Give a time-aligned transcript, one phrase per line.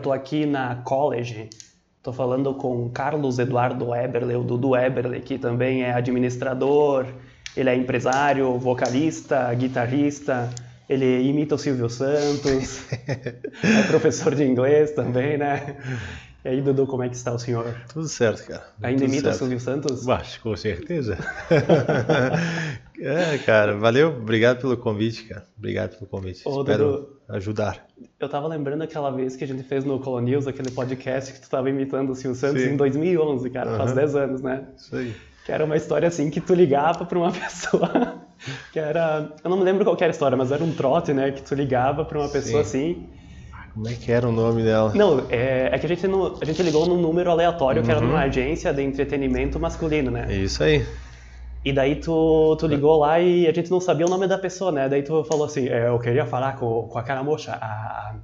[0.00, 1.50] tô aqui na College,
[2.02, 7.06] tô falando com Carlos Eduardo Eberle, o Dudu Eberle, que também é administrador,
[7.56, 10.50] ele é empresário, vocalista, guitarrista,
[10.88, 12.84] ele imita o Silvio Santos,
[13.62, 15.76] é professor de inglês também, né?
[16.42, 17.76] E aí, Dudu, como é que está o senhor?
[17.92, 18.64] Tudo certo, cara.
[18.82, 19.34] Ainda Tudo imita certo.
[19.34, 20.06] o Silvio Santos?
[20.06, 21.18] Mas, com certeza.
[23.00, 24.08] é, cara, valeu.
[24.08, 25.46] Obrigado pelo convite, cara.
[25.58, 26.42] Obrigado pelo convite.
[26.46, 27.08] Ô, Espero Dudu.
[27.28, 27.86] ajudar.
[28.18, 31.40] Eu tava lembrando aquela vez que a gente fez no Colo News, aquele podcast que
[31.40, 32.70] tu tava imitando o Silvio Santos Sim.
[32.70, 33.94] em 2011, cara, faz Aham.
[34.00, 34.64] 10 anos, né?
[34.76, 35.14] Isso aí.
[35.44, 38.20] Que era uma história assim que tu ligava pra uma pessoa
[38.72, 39.32] que era.
[39.42, 41.30] Eu não me lembro qual que era a história, mas era um trote, né?
[41.32, 43.06] Que tu ligava pra uma pessoa assim.
[43.72, 44.92] Como é que era o nome dela?
[44.94, 48.00] Não, é, é que a gente, não, a gente ligou num número aleatório que era
[48.00, 48.08] Uhum.
[48.08, 50.26] numa agência de entretenimento masculino, né?
[50.34, 50.84] Isso aí.
[51.64, 54.72] E daí tu, tu ligou lá e a gente não sabia o nome da pessoa,
[54.72, 54.88] né?
[54.88, 58.14] Daí tu falou assim, é, eu queria falar com, com aquela moça, a,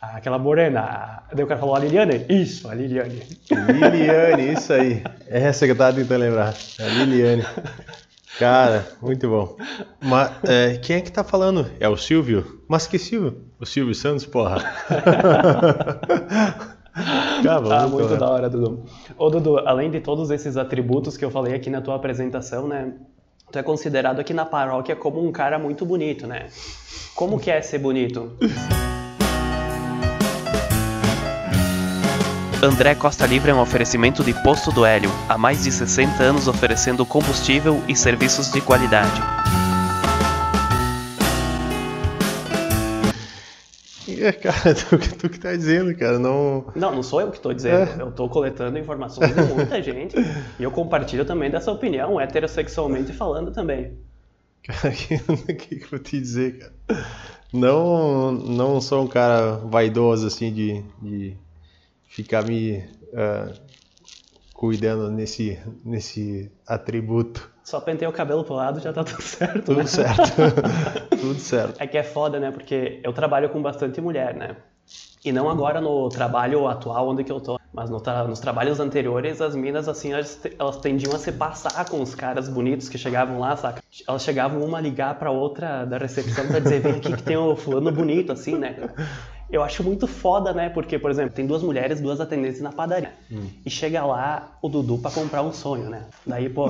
[0.00, 1.24] a- aquela morena.
[1.34, 2.24] Daí o cara falou, a Liliane?
[2.28, 3.22] Isso, a Liliane.
[3.50, 5.02] Liliane, isso aí.
[5.26, 6.54] É essa que eu tava tentando lembrar.
[6.78, 7.44] A Liliane.
[8.38, 9.56] Cara, muito bom.
[10.00, 11.68] Mas, é, quem é que tá falando?
[11.80, 12.60] É o Silvio?
[12.68, 13.46] Mas que Silvio?
[13.58, 14.58] O Silvio Santos, porra.
[17.42, 18.16] Cara, Ah, muito lá.
[18.18, 18.82] da hora, Dudu.
[19.18, 22.92] Ô, Dudu, além de todos esses atributos que eu falei aqui na tua apresentação, né?
[23.52, 26.46] Tu é considerado aqui na paróquia como um cara muito bonito, né?
[27.14, 28.32] Como que é ser bonito?
[32.62, 36.48] André Costa Livre é um oferecimento de Posto do Hélio, há mais de 60 anos
[36.48, 39.20] oferecendo combustível e serviços de qualidade.
[44.18, 46.66] É, cara, tu, que- tu que tá dizendo, cara, não...
[46.74, 47.90] Não, não sou eu que estou dizendo.
[47.90, 48.02] É.
[48.02, 50.16] Eu estou coletando informações de muita gente
[50.58, 53.98] e eu compartilho também dessa opinião, heterossexualmente falando também.
[54.64, 54.92] Cara, o
[55.46, 57.06] que, que, que eu vou te dizer, cara?
[57.52, 61.36] Não, não sou um cara vaidoso, assim, de, de
[62.08, 63.52] ficar me ah,
[64.52, 67.50] cuidando nesse, nesse atributo.
[67.62, 69.64] Só pentei o cabelo pro lado já tá tudo certo.
[69.64, 69.86] Tudo né?
[69.86, 70.32] certo.
[71.20, 71.80] Tudo certo.
[71.80, 72.50] É que é foda, né?
[72.50, 74.56] Porque eu trabalho com bastante mulher, né?
[75.24, 78.78] E não agora no trabalho atual onde que eu tô, mas no tra- nos trabalhos
[78.78, 82.96] anteriores, as minas, assim, elas, elas tendiam a se passar com os caras bonitos que
[82.96, 83.82] chegavam lá, saca?
[84.06, 87.36] Elas chegavam uma a ligar pra outra da recepção pra dizer, vem aqui que tem
[87.36, 88.76] o fulano bonito, assim, né?
[89.50, 90.68] Eu acho muito foda, né?
[90.68, 93.12] Porque, por exemplo, tem duas mulheres, duas atendentes na padaria.
[93.64, 96.04] E chega lá o Dudu pra comprar um sonho, né?
[96.24, 96.68] Daí, pô,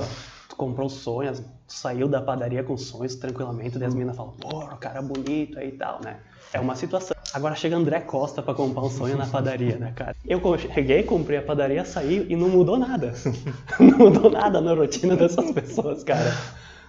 [0.48, 4.76] tu comprou sonhos, tu saiu da padaria com sonhos tranquilamente, daí as meninas falam, o
[4.76, 6.18] cara bonito aí e tal, né?
[6.52, 7.16] É uma situação.
[7.34, 10.14] Agora chega André Costa pra comprar um sonho na padaria, né, cara?
[10.24, 13.12] Eu cheguei, comprei a padaria, saí e não mudou nada.
[13.78, 16.32] não mudou nada na rotina dessas pessoas, cara.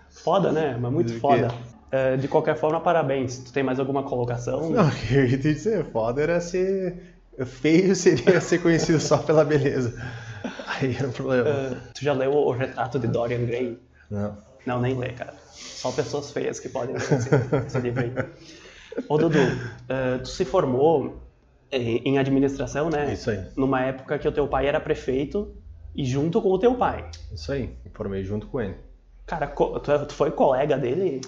[0.09, 0.77] Foda, né?
[0.79, 1.49] Mas muito foda.
[1.91, 3.39] É, de qualquer forma, parabéns.
[3.39, 4.69] Tu tem mais alguma colocação?
[4.69, 9.43] Não, o que eu ia dizer, foda era ser feio, seria ser conhecido só pela
[9.43, 9.93] beleza.
[10.67, 11.49] Aí é o problema.
[11.49, 13.79] É, tu já leu o retrato de Dorian Gray?
[14.09, 14.46] Não.
[14.67, 15.33] Não, nem lê, cara.
[15.53, 17.29] Só pessoas feias que podem ler esse,
[17.67, 18.11] esse livro aí.
[19.07, 19.39] Ô, Dudu,
[19.87, 21.21] eh, tu se formou
[21.71, 23.13] em, em administração, né?
[23.13, 23.45] Isso aí.
[23.55, 25.55] Numa época que o teu pai era prefeito
[25.95, 27.09] e junto com o teu pai.
[27.31, 28.75] Isso aí, me formei junto com ele.
[29.25, 31.21] Cara, co- tu, é- tu foi colega dele?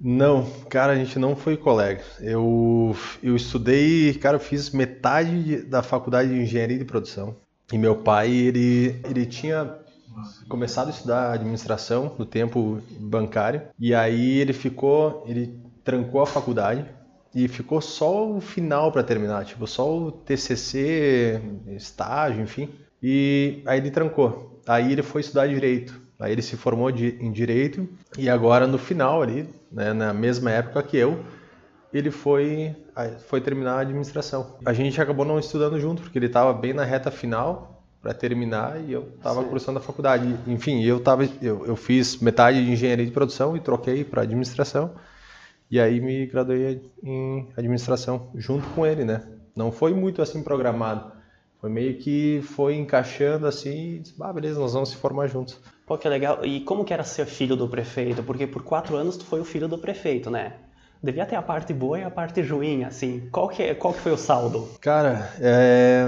[0.00, 2.02] Não, cara, a gente não foi colega.
[2.20, 7.34] Eu, eu estudei, cara, eu fiz metade de- da faculdade de engenharia de produção.
[7.72, 9.74] E meu pai, ele, ele tinha
[10.48, 13.62] começado a estudar administração no tempo bancário.
[13.78, 16.84] E aí ele ficou, ele trancou a faculdade
[17.34, 21.40] e ficou só o final para terminar, tipo, só o TCC,
[21.76, 22.68] estágio, enfim.
[23.02, 24.60] E aí ele trancou.
[24.66, 26.00] Aí ele foi estudar direito.
[26.18, 30.50] Aí ele se formou de- em direito e agora no final ali, né, na mesma
[30.50, 31.22] época que eu,
[31.92, 32.74] ele foi
[33.26, 34.56] foi terminar a administração.
[34.64, 37.75] A gente acabou não estudando junto porque ele estava bem na reta final
[38.06, 40.32] para terminar e eu estava cursando a faculdade.
[40.46, 44.92] Enfim, eu tava eu, eu fiz metade de engenharia de produção e troquei para administração.
[45.68, 49.22] E aí me graduei em administração junto com ele, né?
[49.56, 51.10] Não foi muito assim programado.
[51.60, 55.58] Foi meio que foi encaixando assim, e disse, ah, beleza, nós vamos se formar juntos.
[55.84, 56.44] Pô, que legal.
[56.44, 58.22] E como que era ser filho do prefeito?
[58.22, 60.52] Porque por quatro anos tu foi o filho do prefeito, né?
[61.02, 63.28] Devia ter a parte boa e a parte ruim, assim.
[63.32, 64.68] Qual que, é- qual que foi o saldo?
[64.80, 66.06] Cara, é...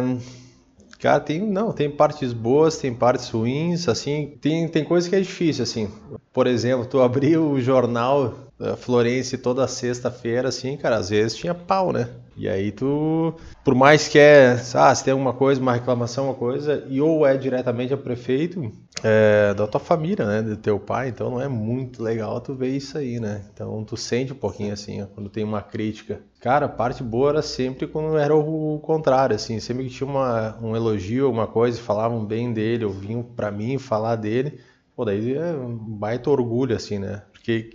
[0.98, 5.20] Cara, tem, não, tem partes boas, tem partes ruins, assim, tem, tem coisa que é
[5.20, 5.88] difícil, assim.
[6.32, 11.54] Por exemplo, tu abrir o jornal da Florense toda sexta-feira, assim, cara, às vezes tinha
[11.54, 12.08] pau, né?
[12.36, 13.34] E aí tu,
[13.64, 17.26] por mais que é, ah, se tem alguma coisa, uma reclamação, uma coisa, e ou
[17.26, 18.70] é diretamente ao prefeito,
[19.02, 20.42] é, da tua família, né?
[20.42, 23.44] Do teu pai, então não é muito legal tu ver isso aí, né?
[23.52, 26.20] Então tu sente um pouquinho assim, ó, quando tem uma crítica.
[26.40, 30.56] Cara, a parte boa era sempre quando era o contrário, assim, sempre que tinha uma,
[30.62, 34.60] um elogio, uma coisa, falavam bem dele, ou vinham pra mim falar dele,
[34.94, 37.22] pô, daí é um baita orgulho, assim, né?
[37.32, 37.70] Porque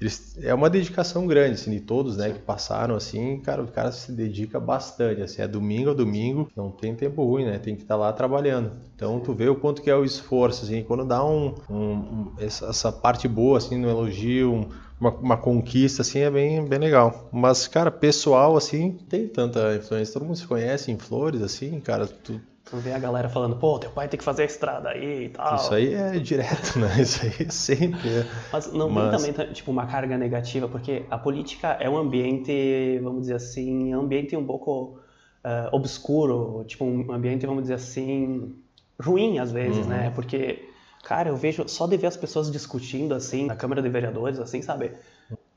[0.00, 3.92] eles, é uma dedicação grande, assim, de todos, né, que passaram, assim, cara, o cara
[3.92, 7.82] se dedica bastante, assim, é domingo a domingo, não tem tempo ruim, né, tem que
[7.82, 8.72] estar tá lá trabalhando.
[8.96, 12.32] Então, tu vê o quanto que é o esforço, assim, quando dá um, um, um
[12.38, 14.68] essa, parte boa, assim, no elogio, um,
[15.00, 17.28] uma, uma, conquista, assim, é bem, bem legal.
[17.32, 22.06] Mas, cara, pessoal, assim, tem tanta influência, todo mundo se conhece em Flores, assim, cara,
[22.06, 25.24] tu, Tu vê a galera falando, pô, teu pai tem que fazer a estrada aí
[25.24, 25.56] e tal.
[25.56, 27.02] Isso aí é direto, né?
[27.02, 28.08] Isso aí é sempre.
[28.08, 28.26] É.
[28.52, 29.22] Mas não Mas...
[29.22, 33.92] tem também, tipo, uma carga negativa, porque a política é um ambiente, vamos dizer assim,
[33.92, 35.00] um ambiente um pouco
[35.44, 38.54] uh, obscuro, tipo, um ambiente, vamos dizer assim,
[39.00, 39.96] ruim às vezes, né?
[39.96, 40.02] uhum.
[40.04, 40.12] né?
[40.14, 40.69] Porque,
[41.02, 44.62] cara, eu vejo só de ver as pessoas discutindo, assim, na Câmara de Vereadores, assim,
[44.62, 44.92] sabe?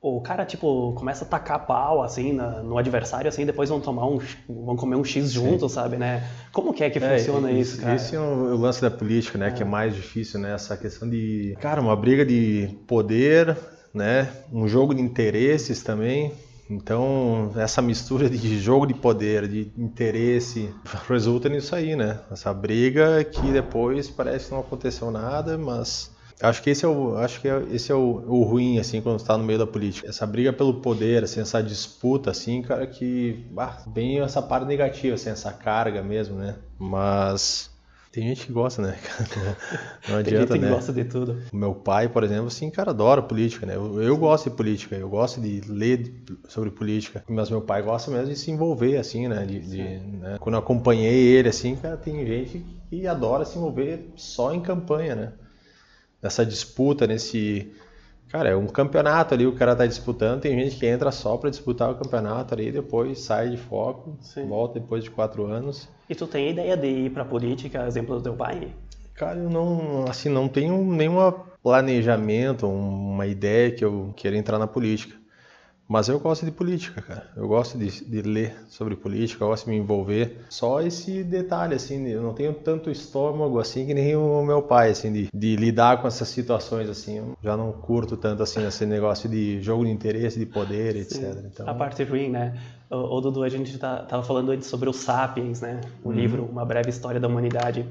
[0.04, 4.06] o cara, tipo, começa a tacar pau, assim, na, no adversário, assim, depois vão tomar
[4.06, 4.20] um,
[4.50, 6.28] vão comer um X juntos, sabe, né?
[6.52, 7.96] Como que é que é, funciona isso, cara?
[7.96, 9.52] Esse é o, lance da política, né, é.
[9.52, 13.58] que é mais difícil, né, essa questão de, cara, uma briga de poder,
[13.94, 16.34] né, um jogo de interesses também,
[16.74, 20.74] então, essa mistura de jogo de poder, de interesse,
[21.08, 22.20] resulta nisso aí, né?
[22.32, 26.12] Essa briga que depois parece que não aconteceu nada, mas
[26.42, 29.18] Acho que esse é o, acho que é, esse é o, o ruim, assim, quando
[29.20, 30.10] está no meio da política.
[30.10, 35.16] Essa briga pelo poder, assim, essa disputa, assim, cara, que bah, bem essa parte negativa,
[35.16, 36.56] assim, essa carga mesmo, né?
[36.78, 37.73] Mas
[38.14, 38.96] tem gente que gosta, né?
[40.08, 40.70] Não adianta, Tem gente que né?
[40.70, 41.42] gosta de tudo.
[41.52, 43.76] O meu pai, por exemplo, assim, cara, adora política, né?
[43.76, 47.24] Eu, eu gosto de política, eu gosto de ler sobre política.
[47.28, 49.44] Mas meu pai gosta mesmo de se envolver, assim, né?
[49.48, 50.38] De, de né?
[50.40, 55.16] Quando eu acompanhei ele, assim, cara, tem gente que adora se envolver só em campanha,
[55.16, 55.34] né?
[56.24, 57.70] nessa disputa, nesse.
[58.34, 61.52] Cara, é um campeonato ali, o cara tá disputando, tem gente que entra só para
[61.52, 64.48] disputar o campeonato ali, depois sai de foco, Sim.
[64.48, 65.88] volta depois de quatro anos.
[66.10, 68.74] E tu tem ideia de ir pra política, exemplo do teu pai?
[69.14, 71.32] Cara, eu não, assim, não tenho nenhum
[71.62, 75.16] planejamento, uma ideia que eu queira entrar na política.
[75.94, 77.28] Mas eu gosto de política, cara.
[77.38, 80.40] Eu gosto de, de, ler sobre política, eu gosto de me envolver.
[80.50, 84.90] Só esse detalhe, assim, eu não tenho tanto estômago assim que nem o meu pai,
[84.90, 87.20] assim, de, de lidar com essas situações, assim.
[87.20, 91.38] Eu já não curto tanto, assim, esse negócio de jogo de interesse, de poder, etc.
[91.46, 91.70] Então...
[91.70, 92.60] A parte ruim, né?
[92.90, 95.80] O, o Dudu, a gente tá, tava falando antes sobre o Sapiens, né?
[96.04, 96.16] O uhum.
[96.16, 97.86] livro Uma Breve História da Humanidade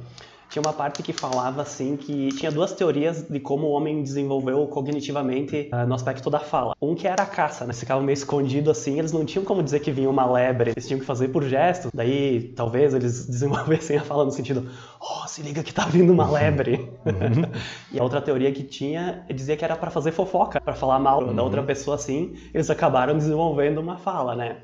[0.53, 4.67] tinha uma parte que falava assim que tinha duas teorias de como o homem desenvolveu
[4.67, 6.77] cognitivamente uh, no aspecto da fala.
[6.81, 7.71] Um que era a caça, né?
[7.71, 10.87] Eles ficavam meio escondido assim, eles não tinham como dizer que vinha uma lebre, eles
[10.87, 11.91] tinham que fazer por gestos.
[11.95, 14.69] Daí talvez eles desenvolvessem a fala no sentido,
[15.01, 16.91] oh, se liga que tá vindo uma lebre.
[17.07, 17.51] Uhum.
[17.91, 21.23] e a outra teoria que tinha dizia que era para fazer fofoca, para falar mal
[21.23, 21.35] uhum.
[21.35, 24.59] da outra pessoa assim, eles acabaram desenvolvendo uma fala, né?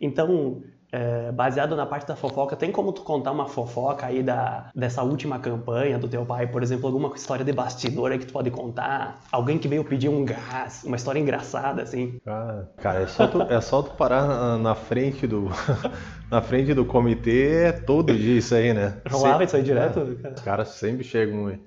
[0.00, 0.62] Então,
[0.94, 5.02] é, baseado na parte da fofoca, tem como tu contar uma fofoca aí da, dessa
[5.02, 8.48] última campanha do teu pai, por exemplo, alguma história de bastidor aí que tu pode
[8.52, 9.20] contar?
[9.32, 12.20] Alguém que veio pedir um gás, uma história engraçada, assim?
[12.24, 15.50] Ah, cara, é só tu, é só tu parar na, na frente do
[16.30, 18.98] na frente do comitê é todo dia isso aí, né?
[19.10, 19.98] Rolava isso aí direto?
[20.22, 21.58] É, os caras sempre chegam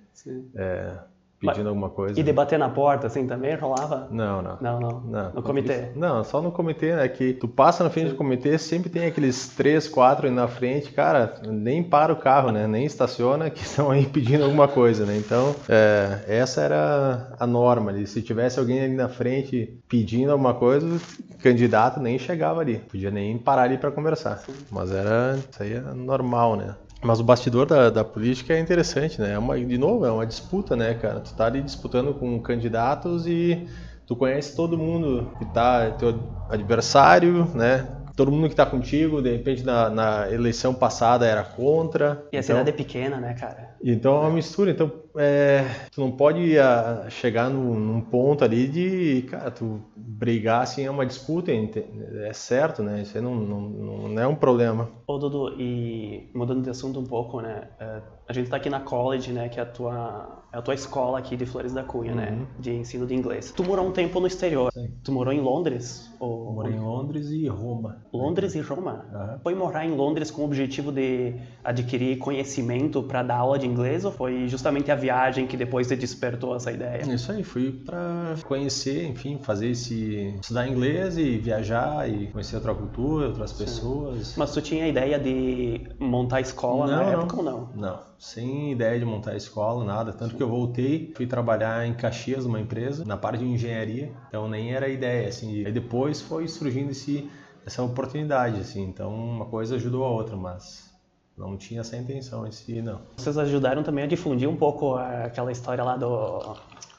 [0.55, 0.91] é,
[1.39, 2.19] pedindo Mas, alguma coisa.
[2.19, 4.07] E debater na porta, assim, também rolava?
[4.09, 4.57] Não, não.
[4.59, 5.01] Não, não.
[5.01, 5.31] não.
[5.33, 5.91] No comitê?
[5.95, 7.07] Não, só no comitê, né?
[7.07, 8.11] Que tu passa na frente Sim.
[8.13, 12.51] do comitê, sempre tem aqueles três, quatro aí na frente, cara, nem para o carro,
[12.51, 12.65] né?
[12.67, 15.15] Nem estaciona, que estão aí pedindo alguma coisa, né?
[15.17, 18.07] Então, é, essa era a norma ali.
[18.07, 22.79] Se tivesse alguém ali na frente pedindo alguma coisa, o candidato nem chegava ali.
[22.79, 24.37] Podia nem parar ali para conversar.
[24.39, 24.53] Sim.
[24.71, 26.75] Mas era, isso aí é normal, né?
[27.03, 29.33] Mas o bastidor da, da, política é interessante, né?
[29.33, 31.19] É uma, de novo, é uma disputa, né, cara?
[31.19, 33.67] Tu tá ali disputando com candidatos e
[34.05, 37.87] tu conhece todo mundo que tá teu adversário, né?
[38.17, 42.25] todo mundo que está contigo, de repente na, na, eleição passada era contra.
[42.33, 43.75] E a então, cidade é pequena, né, cara?
[43.81, 44.71] Então é uma mistura.
[44.71, 49.79] Então é, tu não pode a, ah, chegar num, num, ponto ali de, cara, tu
[50.17, 53.01] brigar assim é uma disputa, é certo, né?
[53.03, 53.61] Isso não, não,
[54.09, 54.89] não é um problema.
[55.05, 57.69] Ô Dudu, e mudando de assunto um pouco, né?
[57.79, 59.47] É, a gente está aqui na college, né?
[59.47, 62.37] Que é a tua a tua escola aqui de Flores da Cunha, né, uhum.
[62.37, 62.47] né?
[62.59, 63.53] De ensino de inglês.
[63.55, 64.71] Tu morou um tempo no exterior.
[64.73, 64.89] Sim.
[65.03, 66.11] Tu morou em Londres?
[66.19, 66.51] Ou...
[66.51, 68.01] Morei em Londres e Roma.
[68.11, 69.05] Londres e Roma?
[69.13, 69.39] Uhum.
[69.43, 74.03] Foi morar em Londres com o objetivo de adquirir conhecimento para dar aula de inglês
[74.03, 77.03] ou foi justamente a viagem que depois te despertou essa ideia?
[77.03, 82.73] Isso aí, fui para conhecer, enfim, fazer esse estudar inglês e viajar e conhecer outra
[82.73, 83.63] cultura, outras Sim.
[83.63, 84.35] pessoas.
[84.35, 87.21] Mas tu tinha a ideia de montar escola não, na não.
[87.21, 87.69] época ou não?
[87.75, 90.11] Não, sem ideia de montar escola, nada.
[90.11, 94.11] Tanto que eu voltei, fui trabalhar em Caxias, numa empresa, na parte de engenharia.
[94.27, 95.65] Então nem era ideia, assim.
[95.65, 97.29] Aí depois foi surgindo esse,
[97.65, 98.83] essa oportunidade, assim.
[98.83, 100.91] Então uma coisa ajudou a outra, mas
[101.37, 103.01] não tinha essa intenção em si, não.
[103.15, 106.57] Vocês ajudaram também a difundir um pouco aquela história lá do,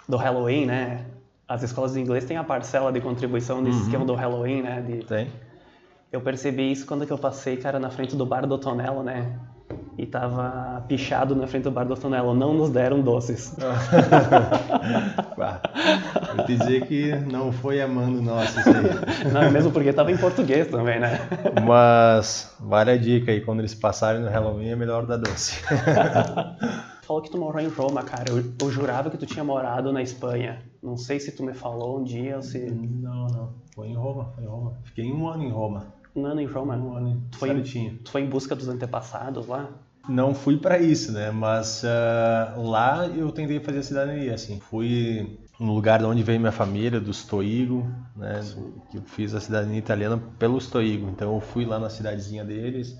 [0.09, 1.05] do Halloween, né?
[1.49, 3.85] As escolas de inglês têm a parcela de contribuição desse uhum.
[3.85, 4.81] esquema do Halloween, né?
[4.83, 5.05] De...
[5.05, 5.33] Tem.
[6.13, 9.39] Eu percebi isso quando eu passei, cara, na frente do bar do Tonelo, né?
[9.99, 12.33] E tava pichado na frente do bar do Tonelo.
[12.33, 13.57] Não nos deram doces.
[16.37, 19.33] Vou te dizer que não foi amando nosso isso aí.
[19.33, 21.19] Não, mesmo porque tava em português também, né?
[21.67, 25.61] Mas vale a dica aí, quando eles passarem no Halloween é melhor dar doce.
[27.03, 28.31] Falou que tu morou em Roma, cara.
[28.31, 30.63] Eu, eu jurava que tu tinha morado na Espanha.
[30.81, 32.71] Não sei se tu me falou um dia ou se...
[32.71, 33.55] Não, não.
[33.75, 34.75] Foi em Roma, foi em Roma.
[34.85, 35.87] Fiquei um ano em Roma.
[36.15, 36.77] Um ano em Roma?
[36.77, 39.71] Um ano, tu foi, em, tu foi em busca dos antepassados lá?
[40.09, 41.31] Não fui para isso, né?
[41.31, 44.59] Mas uh, lá eu tentei fazer a cidadania, assim.
[44.59, 47.87] Fui no lugar de onde veio minha família, do Stoigo,
[48.17, 48.41] né?
[48.91, 51.09] Que eu fiz a cidadania italiana pelo Stoigo.
[51.11, 52.99] Então eu fui lá na cidadezinha deles,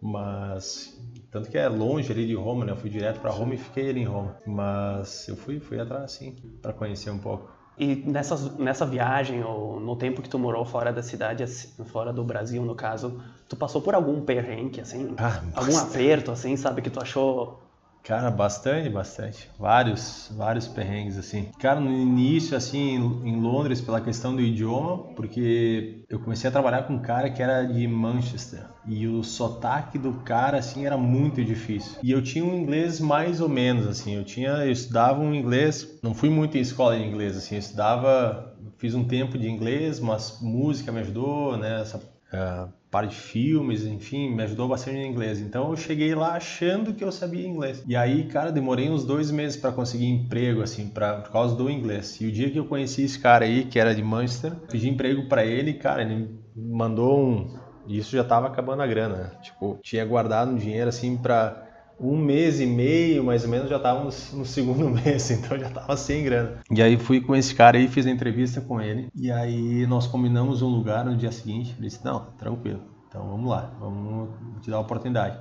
[0.00, 0.94] mas
[1.30, 2.72] tanto que é longe ali de Roma, né?
[2.72, 4.36] Eu fui direto para Roma e fiquei ali em Roma.
[4.44, 7.55] Mas eu fui, fui atrás, sim, para conhecer um pouco.
[7.78, 11.44] E nessas, nessa viagem, ou no tempo que tu morou fora da cidade,
[11.86, 15.14] fora do Brasil, no caso, tu passou por algum perrengue, assim?
[15.18, 17.65] Ah, algum aperto, assim, sabe, que tu achou
[18.06, 19.50] Cara, bastante, bastante.
[19.58, 21.50] Vários, vários perrengues, assim.
[21.58, 22.94] Cara, no início, assim,
[23.24, 27.42] em Londres, pela questão do idioma, porque eu comecei a trabalhar com um cara que
[27.42, 28.60] era de Manchester.
[28.86, 31.98] E o sotaque do cara, assim, era muito difícil.
[32.00, 34.14] E eu tinha um inglês mais ou menos, assim.
[34.14, 37.56] Eu tinha, eu estudava um inglês, não fui muito em escola de inglês, assim.
[37.56, 41.80] Eu estudava, fiz um tempo de inglês, mas música me ajudou, né?
[41.80, 45.38] Essa, uh, parte de filmes, enfim, me ajudou bastante em inglês.
[45.38, 47.84] Então eu cheguei lá achando que eu sabia inglês.
[47.86, 51.68] E aí, cara, demorei uns dois meses para conseguir emprego, assim, pra, por causa do
[51.68, 52.18] inglês.
[52.22, 55.28] E o dia que eu conheci esse cara aí, que era de Manchester, pedi emprego
[55.28, 57.58] para ele, cara, ele mandou um.
[57.86, 59.30] Isso já tava acabando a grana, né?
[59.42, 61.65] Tipo, tinha guardado um dinheiro assim para
[61.98, 65.96] um mês e meio, mais ou menos, já estávamos no segundo mês, então já estava
[65.96, 66.58] sem grana.
[66.70, 70.06] E aí fui com esse cara aí, fiz a entrevista com ele, e aí nós
[70.06, 71.74] combinamos um lugar no dia seguinte.
[71.78, 74.30] Ele disse: Não, tranquilo, então vamos lá, vamos
[74.62, 75.38] te dar a oportunidade.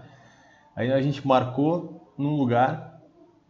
[0.75, 2.95] Aí a gente marcou num lugar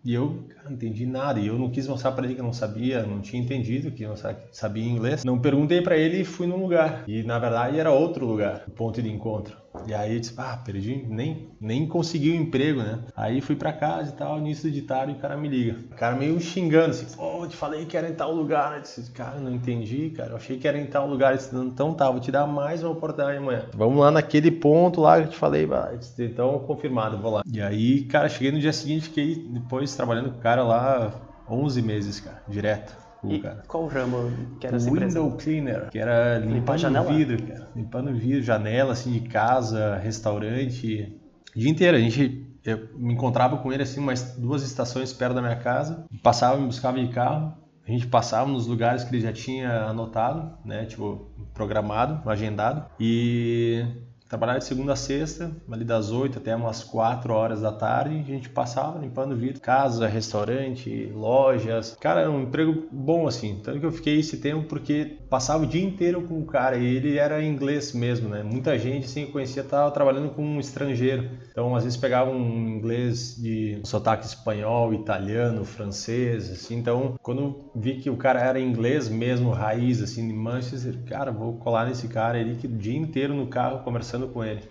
[0.04, 1.40] e eu, cara, não entendi nada.
[1.40, 4.04] E eu não quis mostrar para ele que eu não sabia, não tinha entendido que
[4.04, 4.16] eu não
[4.52, 5.24] sabia inglês.
[5.24, 7.04] Não perguntei para ele e fui num lugar.
[7.08, 9.58] E na verdade era outro lugar, ponto de encontro.
[9.88, 13.00] E aí eu disse, ah, perdi, nem, nem consegui o um emprego, né?
[13.16, 15.78] Aí fui para casa e tal, início de tarde, o cara me liga.
[15.92, 18.76] O cara meio xingando, assim, pô, oh, te falei que era em tal lugar.
[18.76, 21.36] Eu disse, cara, não entendi, cara, eu achei que era em tal lugar.
[21.36, 23.66] Disse, então tá, vou te dar mais uma oportunidade amanhã.
[23.74, 25.68] Vamos lá naquele ponto lá que eu te falei,
[26.00, 27.44] disse, então confirmado, vou lá.
[27.52, 31.12] E aí, cara, cheguei no dia seguinte, fiquei depois trabalhando com o cara lá
[31.50, 33.05] 11 meses, cara, direto.
[33.32, 33.64] E cara.
[33.68, 37.12] qual ramo que era essa Window cleaner, que era limpando janela?
[37.12, 37.70] vidro, cara.
[37.76, 41.18] Limpando vidro, janela, assim, de casa, restaurante.
[41.56, 41.98] O dia inteiro.
[41.98, 46.06] A gente, eu me encontrava com ele, assim, umas duas estações perto da minha casa.
[46.22, 47.54] Passava, me buscava de carro.
[47.88, 50.86] A gente passava nos lugares que ele já tinha anotado, né?
[50.86, 52.86] Tipo, programado, agendado.
[53.00, 53.86] E
[54.28, 58.24] Trabalhava de segunda a sexta, ali das 8 até umas 4 horas da tarde, a
[58.24, 61.96] gente passava limpando vidro, casa, restaurante, lojas.
[62.00, 63.60] Cara, era um emprego bom assim.
[63.64, 66.96] Tanto que eu fiquei esse tempo porque passava o dia inteiro com o cara e
[66.96, 68.42] ele era inglês mesmo, né?
[68.42, 71.30] Muita gente assim que conhecia estava trabalhando com um estrangeiro.
[71.52, 76.78] Então, às vezes pegava um inglês de sotaque espanhol, italiano, francês, assim.
[76.78, 81.58] Então, quando vi que o cara era inglês mesmo, raiz assim de Manchester, cara, vou
[81.58, 84.62] colar nesse cara ali que o dia inteiro no carro conversando conversando com ele.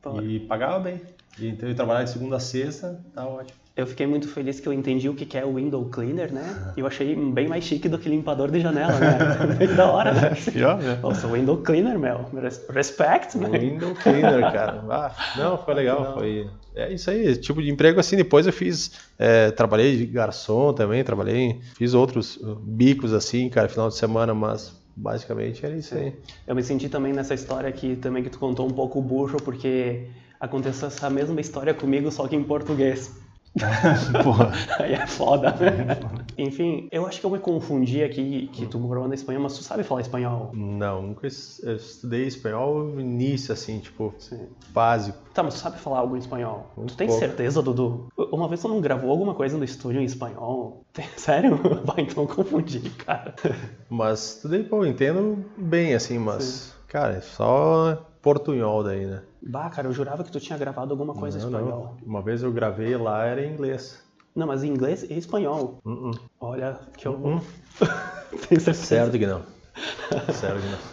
[0.00, 0.20] Pô.
[0.20, 1.00] E pagava bem.
[1.38, 3.60] E, então eu trabalhava de segunda a sexta, tá ótimo.
[3.74, 6.74] Eu fiquei muito feliz que eu entendi o que é o window cleaner, né?
[6.76, 9.66] E eu achei bem mais chique do que limpador de janela, né?
[9.74, 10.34] Da hora, né?
[10.52, 10.98] Pior, né?
[11.00, 12.26] Nossa, window cleaner, meu.
[12.68, 13.48] Respect, né?
[13.48, 14.84] Window cleaner, cara.
[14.92, 16.04] Ah, não, foi legal.
[16.04, 16.14] Não.
[16.14, 16.50] Foi...
[16.74, 18.14] É isso aí, tipo de emprego assim.
[18.14, 23.88] Depois eu fiz, é, trabalhei de garçom também, trabalhei, fiz outros bicos assim, cara, final
[23.88, 26.14] de semana, mas Basicamente era isso aí.
[26.46, 29.36] Eu me senti também nessa história aqui, também que tu contou um pouco o bucho,
[29.38, 30.08] porque
[30.38, 33.10] aconteceu essa mesma história comigo, só que em português.
[34.24, 34.52] Porra.
[34.78, 35.98] Aí é foda, né?
[36.38, 39.62] Enfim, eu acho que eu me confundi aqui que tu morou na Espanha, mas tu
[39.62, 40.50] sabe falar espanhol?
[40.54, 44.48] Não, nunca estudei espanhol no início, assim, tipo, Sim.
[44.70, 45.18] básico.
[45.34, 46.70] Tá, mas tu sabe falar algo em espanhol?
[46.76, 47.20] Muito tu tem pouco.
[47.20, 48.08] certeza, Dudu?
[48.16, 50.84] Uma vez tu não gravou alguma coisa no estúdio em espanhol?
[51.16, 51.60] Sério?
[51.84, 53.34] Vai, então confundi, cara.
[53.88, 59.22] Mas estudei, pô, entendo bem, assim, mas, cara, é só portunhol daí, né?
[59.42, 61.96] Bah, cara, eu jurava que tu tinha gravado alguma coisa em Não, espanhol.
[62.00, 62.08] não.
[62.08, 64.02] Uma vez eu gravei lá, era em inglês.
[64.34, 65.78] Não, mas em inglês e espanhol.
[65.84, 66.12] Uh-uh.
[66.40, 67.12] Olha, que eu.
[67.22, 67.40] Uhum.
[68.48, 68.74] Tenho certeza.
[68.74, 69.40] Certo que não.
[69.40, 70.16] Que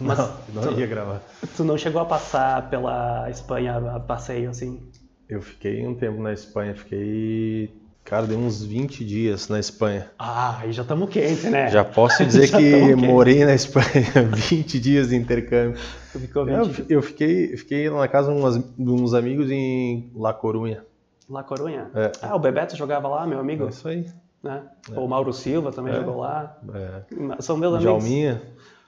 [0.08, 1.22] Mas não, não tu- ia gravar.
[1.56, 4.82] Tu não chegou a passar pela Espanha a passeio assim?
[5.28, 7.72] Eu fiquei um tempo na Espanha, fiquei,
[8.10, 10.10] cara, dei uns 20 dias na Espanha.
[10.18, 11.70] Ah, aí já estamos quente, né?
[11.70, 13.86] Já posso dizer Já que morei na Espanha
[14.34, 15.80] 20 dias de intercâmbio.
[16.12, 20.10] Tu ficou Eu, 20 eu fiquei, fiquei na casa de umas- de uns amigos em
[20.16, 20.84] La Corunha.
[21.28, 21.88] La Corunha?
[21.94, 22.10] É.
[22.20, 23.64] Ah, o Bebeto jogava lá, meu amigo.
[23.66, 24.04] É isso aí.
[24.42, 24.62] Né?
[24.96, 25.96] O Mauro Silva também É.
[25.96, 26.58] jogou lá.
[26.74, 27.40] É.
[27.40, 28.02] São meus amigos.
[28.02, 28.42] Jalminha.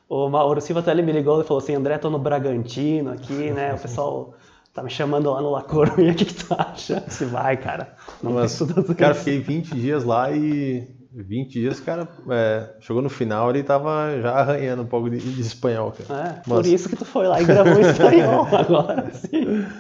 [0.09, 3.51] O Mauro Silva até ele me ligou e falou assim, André, tô no Bragantino aqui,
[3.53, 3.73] né?
[3.75, 4.35] O pessoal
[4.73, 7.03] tá me chamando lá no La Corunha, o que, que tu acha?
[7.09, 7.95] Se vai, cara.
[8.23, 8.59] Não Mas,
[8.97, 14.19] cara, fiquei 20 dias lá e 20 dias, cara, é, chegou no final ele tava
[14.23, 16.21] já arranhando um pouco de, de espanhol, cara.
[16.29, 19.67] É, Mas- por isso que tu foi lá e gravou em espanhol agora, sim.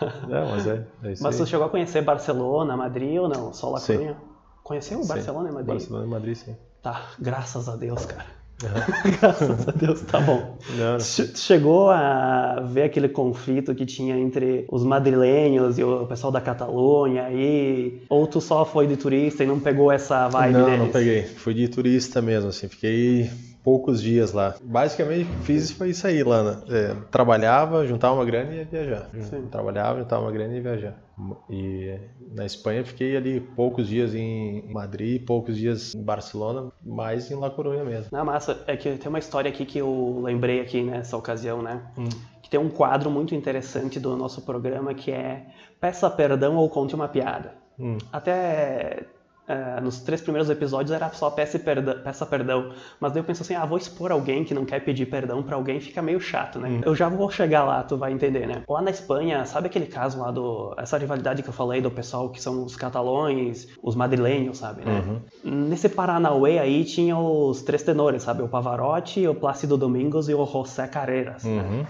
[0.00, 1.48] É, mas é, é isso Mas tu aí.
[1.48, 3.52] chegou a conhecer Barcelona, Madrid ou não?
[3.52, 3.94] Só La Sim.
[3.94, 4.16] Corunha?
[4.62, 5.08] Conheceu Sim.
[5.08, 5.68] Barcelona e Madrid?
[5.74, 6.56] Barcelona e Madrid, sim.
[6.80, 8.37] Tá, graças a Deus, cara.
[9.20, 10.58] Graças a Deus, tá bom.
[10.76, 11.00] Não, não.
[11.00, 16.40] Che- Chegou a ver aquele conflito que tinha entre os madrilenhos e o pessoal da
[16.40, 18.02] Catalunha aí?
[18.08, 20.78] Ou tu só foi de turista e não pegou essa vibe não, deles?
[20.80, 21.22] não peguei.
[21.22, 22.68] Fui de turista mesmo, assim.
[22.68, 23.30] Fiquei
[23.68, 24.54] poucos dias lá.
[24.62, 26.62] Basicamente, fiz foi isso aí lá, né?
[26.70, 29.10] É, trabalhava, juntava uma grana e ia viajar.
[29.20, 29.46] Sim.
[29.50, 30.94] Trabalhava, juntava uma grana e ia viajar.
[31.50, 31.98] E
[32.34, 37.50] na Espanha fiquei ali poucos dias em Madrid, poucos dias em Barcelona, mais em La
[37.50, 38.06] Coruña mesmo.
[38.10, 41.82] Não, massa, é que tem uma história aqui que eu lembrei aqui nessa ocasião, né?
[41.98, 42.08] Hum.
[42.42, 45.44] Que tem um quadro muito interessante do nosso programa que é
[45.78, 47.52] Peça Perdão ou Conte uma Piada.
[47.78, 47.98] Hum.
[48.10, 49.04] Até
[49.48, 53.42] eh, nos três primeiros episódios era só peça perdão, peça perdão, mas daí eu penso
[53.42, 56.58] assim, ah, vou expor alguém que não quer pedir perdão pra alguém, fica meio chato,
[56.58, 56.80] né?
[56.84, 58.62] Eu já vou chegar lá, tu vai entender, né?
[58.68, 62.28] Lá na Espanha, sabe aquele caso lá do essa rivalidade que eu falei do pessoal
[62.28, 65.02] que são os catalões, os madrilenhos, sabe, né?
[65.42, 68.42] Nesse Paranauê aí tinha os três tenores, sabe?
[68.42, 71.44] O Pavarotti, o Plácido Domingos e o José Carreras.
[71.44, 71.62] né?
[71.62, 71.86] Uhum.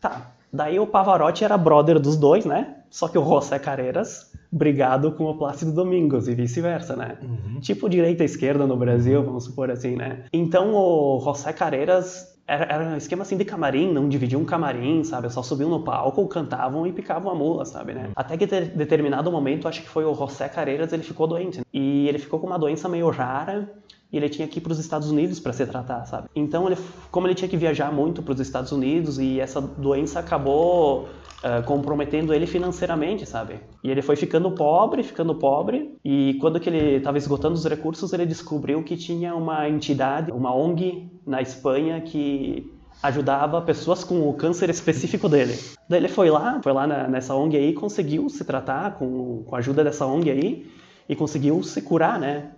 [0.00, 0.32] Tá.
[0.52, 2.76] Daí o Pavarotti era brother dos dois, né?
[2.90, 7.16] Só que o José Carreras brigado com o Plácido Domingos e vice-versa, né?
[7.60, 10.24] Tipo direita e esquerda no Brasil, vamos supor assim, né?
[10.30, 15.02] Então o José Carreras era, era um esquema assim de camarim, não dividiam um camarim,
[15.04, 15.32] sabe?
[15.32, 18.10] Só subiam no palco, cantavam e picavam a mula, sabe, né?
[18.14, 21.62] Até que em determinado momento, acho que foi o José Carreras, ele ficou doente.
[21.72, 23.70] E ele ficou com uma doença meio rara
[24.12, 26.28] e ele tinha que ir para os Estados Unidos para se tratar, sabe?
[26.36, 26.76] Então, ele,
[27.10, 31.08] como ele tinha que viajar muito para os Estados Unidos e essa doença acabou
[31.42, 33.60] eh, comprometendo ele financeiramente, sabe?
[33.82, 38.12] E ele foi ficando pobre, ficando pobre, e quando que ele estava esgotando os recursos,
[38.12, 44.34] ele descobriu que tinha uma entidade, uma ONG na Espanha que ajudava pessoas com o
[44.34, 45.58] câncer específico dele.
[45.88, 49.56] Daí ele foi lá, foi lá na- nessa ONG aí, conseguiu se tratar com, com
[49.56, 50.66] a ajuda dessa ONG aí
[51.08, 52.50] e conseguiu se curar, né?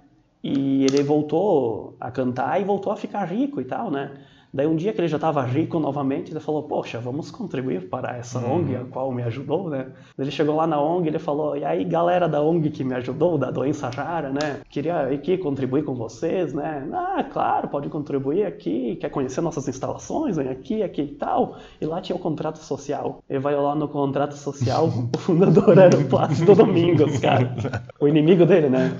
[0.42, 4.10] E ele voltou a cantar e voltou a ficar rico e tal, né?
[4.54, 8.16] Daí um dia que ele já estava rico novamente, ele falou, poxa, vamos contribuir para
[8.16, 9.88] essa ONG a qual me ajudou, né?
[10.16, 13.36] Ele chegou lá na ONG, ele falou, e aí galera da ONG que me ajudou,
[13.36, 14.60] da doença rara, né?
[14.70, 16.88] Queria aqui contribuir com vocês, né?
[16.92, 21.56] Ah, claro, pode contribuir aqui, quer conhecer nossas instalações, vem aqui, aqui e tal.
[21.80, 23.24] E lá tinha o contrato social.
[23.28, 27.56] Ele vai lá no contrato social, o fundador era o Plácido Domingos, cara.
[27.98, 28.96] O inimigo dele, né?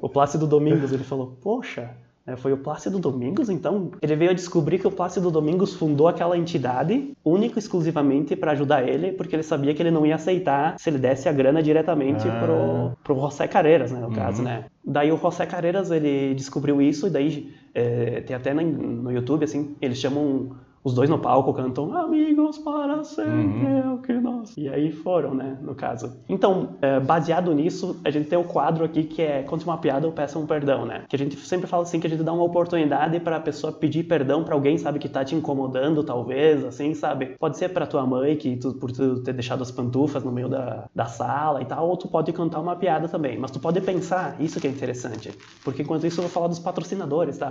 [0.00, 1.90] O Plácido Domingos, ele falou, poxa,
[2.34, 3.92] foi o Plácido Domingos, então?
[4.02, 8.52] Ele veio a descobrir que o Plácido Domingos fundou aquela entidade única e exclusivamente para
[8.52, 11.62] ajudar ele, porque ele sabia que ele não ia aceitar se ele desse a grana
[11.62, 12.40] diretamente Ah.
[12.40, 14.64] pro, pro José Carreiras, né, no caso, né?
[14.84, 19.44] Daí o José Carreiras, ele descobriu isso, e daí é, tem até no, no YouTube,
[19.44, 20.50] assim, eles chamam
[20.86, 24.56] os dois no palco, cantam Amigos para sempre é o que nós...
[24.56, 26.16] E aí foram, né, no caso.
[26.28, 30.06] Então, é, baseado nisso, a gente tem o quadro aqui que é Conte uma piada
[30.06, 31.02] ou peça um perdão, né?
[31.08, 33.72] Que a gente sempre fala assim, que a gente dá uma oportunidade para a pessoa
[33.72, 37.34] pedir perdão para alguém, sabe, que tá te incomodando, talvez, assim, sabe?
[37.36, 40.48] Pode ser para tua mãe, que tu, por tu ter deixado as pantufas no meio
[40.48, 43.36] da, da sala e tal, ou tu pode cantar uma piada também.
[43.36, 45.32] Mas tu pode pensar, isso que é interessante.
[45.64, 47.50] Porque enquanto isso eu vou falar dos patrocinadores, tá?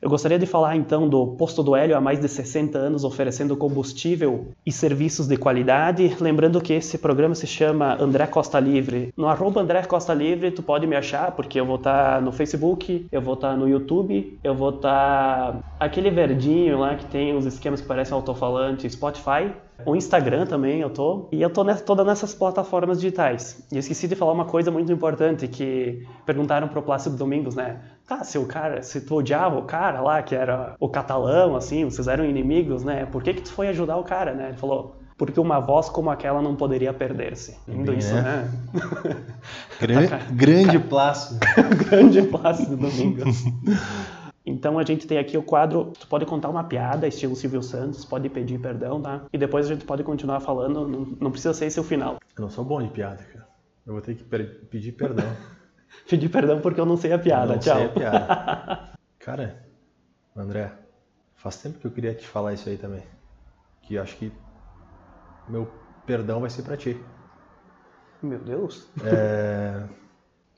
[0.00, 3.56] Eu gostaria de falar então do Posto do Hélio há mais de 60 anos oferecendo
[3.56, 6.16] combustível e serviços de qualidade.
[6.20, 9.12] Lembrando que esse programa se chama André Costa Livre.
[9.16, 12.30] No arroba André Costa Livre tu pode me achar, porque eu vou estar tá no
[12.30, 17.06] Facebook, eu vou estar tá no YouTube, eu vou estar tá aquele verdinho lá que
[17.06, 19.52] tem os esquemas que parecem alto-falante, Spotify.
[19.86, 21.28] O Instagram também eu tô.
[21.30, 23.64] E eu tô nessa, toda nessas plataformas digitais.
[23.70, 27.80] E eu esqueci de falar uma coisa muito importante que perguntaram pro Plácido Domingos, né?
[28.08, 31.84] Tá, se o cara, se tu odiava o cara lá, que era o catalão, assim,
[31.84, 33.04] vocês eram inimigos, né?
[33.04, 34.48] Por que que tu foi ajudar o cara, né?
[34.48, 37.58] Ele falou, porque uma voz como aquela não poderia perder-se.
[37.68, 38.22] Lindo isso, é.
[38.22, 38.50] né?
[39.78, 41.38] Grande, grande Plácido.
[41.86, 43.44] grande Plácido Domingos.
[44.46, 48.06] Então a gente tem aqui o quadro, tu pode contar uma piada, estilo Silvio Santos,
[48.06, 49.26] pode pedir perdão, tá?
[49.30, 52.16] E depois a gente pode continuar falando, não, não precisa ser esse o final.
[52.38, 53.46] Eu não sou bom de piada, cara.
[53.86, 55.26] Eu vou ter que pedir perdão.
[56.08, 57.76] pedir perdão porque eu não sei a piada, eu não tchau.
[57.76, 58.88] Sei a piada.
[59.18, 59.66] cara,
[60.36, 60.72] André,
[61.36, 63.02] faz tempo que eu queria te falar isso aí também.
[63.82, 64.32] Que eu acho que
[65.48, 65.70] meu
[66.06, 67.00] perdão vai ser para ti.
[68.22, 68.88] Meu Deus.
[69.04, 69.84] É...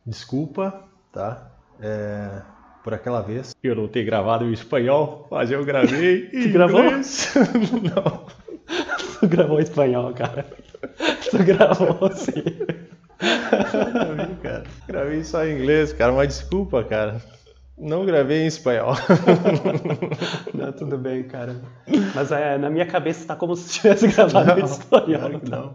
[0.07, 1.51] Desculpa, tá?
[1.81, 2.43] É
[2.83, 3.55] por aquela vez.
[3.62, 6.83] Eu não ter gravado em espanhol, mas eu gravei tu gravou?
[6.83, 8.27] não.
[9.21, 10.47] Tu gravou em espanhol, cara.
[11.31, 12.43] Tu gravou sim.
[13.20, 14.64] Gravei, cara.
[14.87, 17.20] Gravei só em inglês, cara, mas desculpa, cara.
[17.78, 18.94] Não gravei em espanhol.
[20.52, 21.56] não, tudo bem, cara.
[22.14, 25.33] Mas é, na minha cabeça está como se tivesse gravado não, em espanhol.
[25.33, 25.74] Então.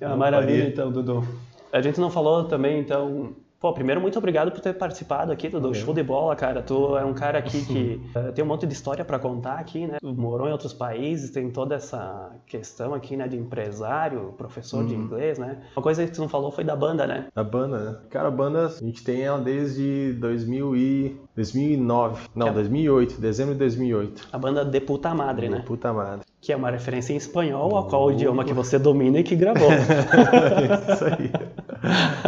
[0.00, 0.68] É uma maravilha, faria.
[0.68, 1.26] então, Dudu.
[1.72, 5.74] A gente não falou também, então, Pô, primeiro, muito obrigado por ter participado aqui do,
[5.74, 6.62] show de bola, cara.
[6.62, 9.86] Tu é um cara aqui que uh, tem um monte de história para contar aqui,
[9.86, 9.96] né?
[10.00, 14.86] Tu morou em outros países, tem toda essa questão aqui, né, de empresário, professor uhum.
[14.86, 15.62] de inglês, né?
[15.74, 17.28] Uma coisa que tu não falou foi da banda, né?
[17.34, 17.98] Da banda, né?
[18.10, 21.16] Cara, a banda, a gente tem ela desde 2000 e...
[21.34, 22.28] 2009.
[22.34, 22.52] Não, é...
[22.52, 23.20] 2008.
[23.20, 24.28] Dezembro de 2008.
[24.32, 25.58] A banda De Puta Madre, né?
[25.58, 26.26] De Puta Madre.
[26.40, 29.34] Que é uma referência em espanhol, ao qual o idioma que você domina e que
[29.34, 29.68] gravou.
[30.92, 31.30] Isso aí.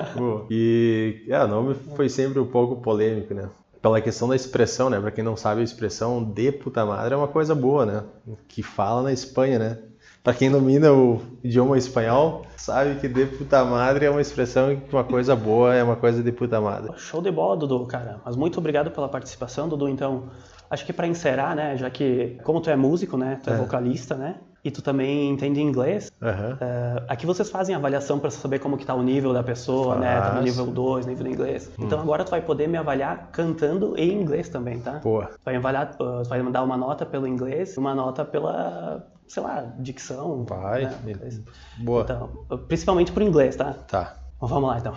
[0.51, 3.49] e é, o nome foi sempre um pouco polêmico, né?
[3.81, 5.01] Pela questão da expressão, né?
[5.01, 8.05] Pra quem não sabe, a expressão de puta madre é uma coisa boa, né?
[8.49, 9.79] Que fala na Espanha, né?
[10.23, 14.95] Pra quem domina o idioma espanhol, sabe que de puta madre é uma expressão que
[14.95, 16.93] uma coisa boa é uma coisa de puta madre.
[16.97, 18.21] Show de bola, Dudu, cara.
[18.25, 19.89] Mas muito obrigado pela participação, Dudu.
[19.89, 20.25] Então,
[20.69, 21.77] acho que para encerrar, né?
[21.77, 23.41] Já que, como tu é músico, né?
[23.43, 23.57] Tu é, é.
[23.57, 24.37] vocalista, né?
[24.69, 26.29] E tu também entende inglês, uhum.
[26.29, 30.01] uh, aqui vocês fazem avaliação para saber como que tá o nível da pessoa, Faz.
[30.01, 30.21] né?
[30.21, 31.71] Tá no nível 2, nível de inglês.
[31.79, 31.85] Hum.
[31.87, 35.01] Então agora tu vai poder me avaliar cantando em inglês também, tá?
[35.03, 35.25] Boa.
[35.25, 39.43] Tu vai avaliar, uh, tu vai mandar uma nota pelo inglês, uma nota pela, sei
[39.43, 40.45] lá, dicção.
[40.45, 40.85] Vai.
[40.85, 41.43] Né?
[41.79, 42.03] Boa.
[42.03, 42.29] Então,
[42.69, 43.73] principalmente por inglês, tá?
[43.89, 44.17] Tá.
[44.37, 44.95] Então, vamos lá então.